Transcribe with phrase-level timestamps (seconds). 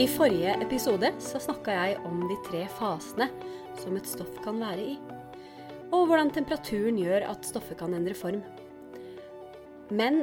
[0.00, 3.26] I forrige episode så snakka jeg om de tre fasene
[3.82, 4.94] som et stoff kan være i,
[5.92, 8.38] og hvordan temperaturen gjør at stoffet kan endre form.
[9.92, 10.22] Men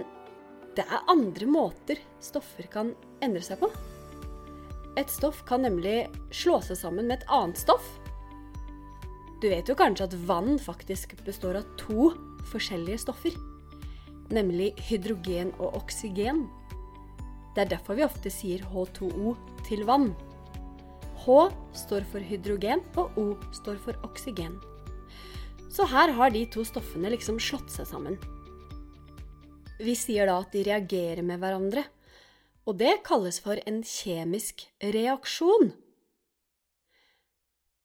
[0.74, 2.90] det er andre måter stoffer kan
[3.22, 3.70] endre seg på.
[4.98, 7.86] Et stoff kan nemlig slå seg sammen med et annet stoff.
[9.44, 12.16] Du vet jo kanskje at vann faktisk består av to
[12.50, 13.38] forskjellige stoffer,
[14.34, 16.48] nemlig hydrogen og oksygen.
[17.58, 19.32] Det er derfor vi ofte sier H2O
[19.66, 20.12] til vann.
[21.24, 21.38] H
[21.74, 24.60] står for hydrogen, og O står for oksygen.
[25.74, 28.20] Så her har de to stoffene liksom slått seg sammen.
[29.82, 31.82] Vi sier da at de reagerer med hverandre,
[32.70, 35.72] og det kalles for en kjemisk reaksjon.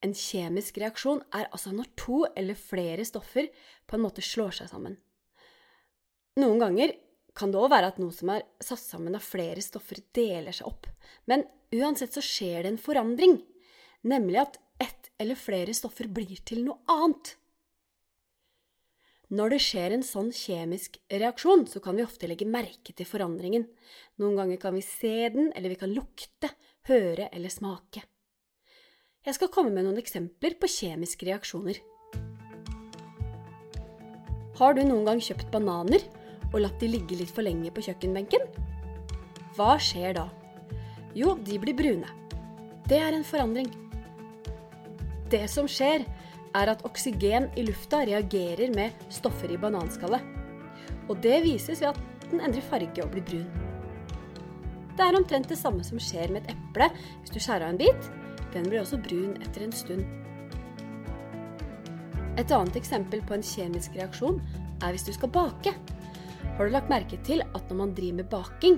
[0.05, 3.49] En kjemisk reaksjon er altså når to eller flere stoffer
[3.89, 5.01] på en måte slår seg sammen.
[6.37, 6.93] Noen ganger
[7.37, 10.69] kan det òg være at noe som er satt sammen av flere stoffer, deler seg
[10.69, 10.89] opp.
[11.29, 13.39] Men uansett så skjer det en forandring,
[14.05, 17.37] nemlig at ett eller flere stoffer blir til noe annet.
[19.33, 23.65] Når det skjer en sånn kjemisk reaksjon, så kan vi ofte legge merke til forandringen.
[24.21, 26.51] Noen ganger kan vi se den, eller vi kan lukte,
[26.91, 28.03] høre eller smake.
[29.25, 31.81] Jeg skal komme med noen eksempler på kjemiske reaksjoner.
[34.59, 36.05] Har du noen gang kjøpt bananer
[36.53, 38.45] og latt de ligge litt for lenge på kjøkkenbenken?
[39.57, 40.27] Hva skjer da?
[41.17, 42.09] Jo, de blir brune.
[42.89, 43.69] Det er en forandring.
[45.33, 46.05] Det som skjer,
[46.53, 50.25] er at oksygen i lufta reagerer med stoffer i bananskallet.
[51.09, 53.47] Og det vises ved at den endrer farge og blir brun.
[54.93, 57.81] Det er omtrent det samme som skjer med et eple hvis du skjærer av en
[57.81, 58.11] bit.
[58.53, 60.05] Den blir også brun etter en stund.
[62.41, 64.41] Et annet eksempel på en kjemisk reaksjon
[64.83, 65.73] er hvis du skal bake.
[66.63, 68.77] Har du lagt merke til at når man driver med baking,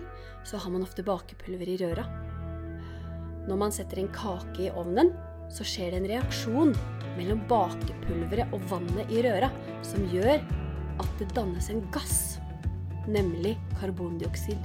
[0.48, 2.06] så har man ofte bakepulver i røra?
[3.44, 5.10] Når man setter en kake i ovnen,
[5.52, 6.72] så skjer det en reaksjon
[7.18, 9.52] mellom bakepulveret og vannet i røra
[9.84, 12.38] som gjør at det dannes en gass,
[13.04, 14.64] nemlig karbondioksid.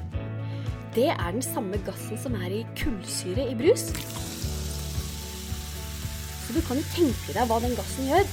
[0.96, 3.90] Det er den samme gassen som er i kullsyre i brus.
[6.46, 8.32] Så du kan jo tenke deg hva den gassen gjør.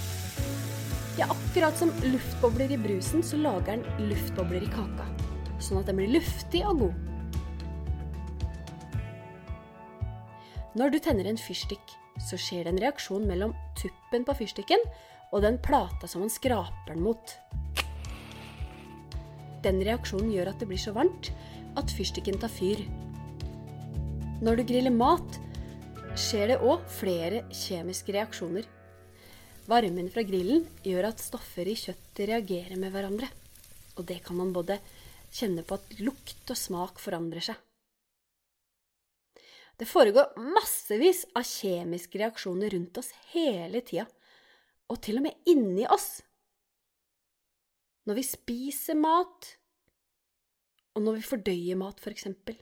[1.16, 5.06] Ja, akkurat som luftbobler i brusen, så lager den luftbobler i kaka.
[5.65, 6.99] Sånn at den blir luftig og god.
[10.77, 14.84] Når du tenner en fyrstikk, så skjer det en reaksjon mellom tuppen på fyrstikken
[15.32, 17.33] og den plata som man skraper den mot.
[19.65, 21.33] Den reaksjonen gjør at det blir så varmt
[21.81, 22.84] at fyrstikken tar fyr.
[24.44, 25.41] Når du griller mat,
[26.12, 28.69] skjer det òg flere kjemiske reaksjoner.
[29.66, 33.27] Varmen fra grillen gjør at stoffer i kjøttet reagerer med hverandre.
[33.99, 34.78] Og det kan man både
[35.34, 37.59] kjenne på at lukt og smak forandrer seg.
[39.77, 44.06] Det foregår massevis av kjemiske reaksjoner rundt oss hele tida,
[44.88, 46.22] og til og med inni oss.
[48.06, 49.50] Når vi spiser mat,
[50.97, 52.56] og når vi fordøyer mat, for eksempel.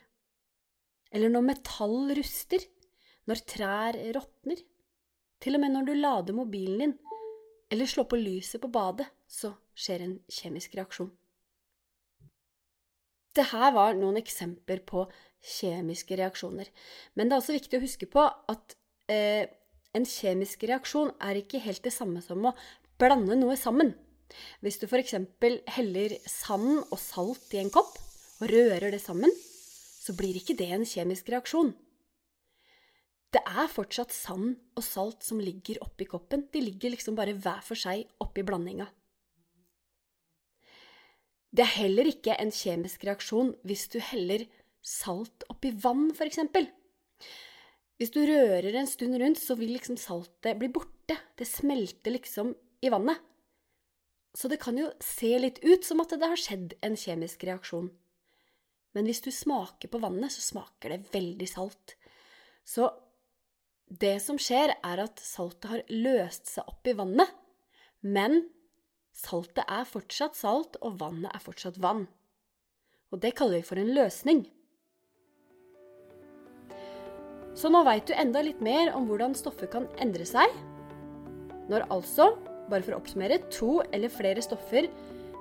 [1.15, 2.65] Eller når metall ruster,
[3.28, 4.65] når trær råtner.
[5.44, 6.94] Til og med når du lader mobilen din,
[7.72, 11.10] eller slår på lyset på badet, så skjer en kjemisk reaksjon.
[13.34, 15.04] Det her var noen eksempler på
[15.44, 16.71] kjemiske reaksjoner.
[17.15, 18.77] Men det er også viktig å huske på at
[19.12, 19.50] eh,
[19.93, 22.54] en kjemisk reaksjon er ikke helt det samme som å
[23.00, 23.93] blande noe sammen.
[24.65, 25.19] Hvis du f.eks.
[25.77, 27.99] heller sand og salt i en kopp
[28.41, 29.34] og rører det sammen,
[30.04, 31.75] så blir ikke det en kjemisk reaksjon.
[33.34, 36.47] Det er fortsatt sand og salt som ligger oppi koppen.
[36.55, 38.87] De ligger liksom bare hver for seg oppi blandinga.
[41.55, 44.47] Det er heller ikke en kjemisk reaksjon hvis du heller
[44.84, 46.41] salt oppi vann, f.eks.
[47.98, 51.16] Hvis du rører en stund rundt, så vil liksom saltet bli borte.
[51.39, 52.53] Det smelter liksom
[52.83, 53.19] i vannet.
[54.34, 57.86] Så det kan jo se litt ut som at det har skjedd en kjemisk reaksjon.
[58.95, 61.95] Men hvis du smaker på vannet, så smaker det veldig salt.
[62.66, 62.91] Så
[64.01, 67.31] det som skjer, er at saltet har løst seg opp i vannet,
[68.03, 68.47] men
[69.15, 72.07] saltet er fortsatt salt, og vannet er fortsatt vann.
[73.15, 74.45] Og det kaller vi for en løsning.
[77.55, 80.51] Så nå veit du enda litt mer om hvordan stoffer kan endre seg.
[81.71, 82.33] Når altså,
[82.67, 84.89] bare for å oppsummere, to eller flere stoffer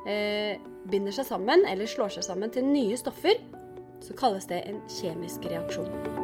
[0.05, 0.61] eh,
[0.91, 3.41] binder seg sammen eller slår seg sammen til nye stoffer,
[4.03, 6.22] så kalles det en kjemisk reaksjon.